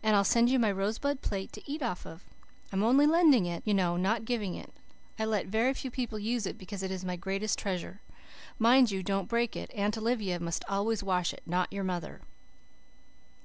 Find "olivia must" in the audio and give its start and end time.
9.98-10.62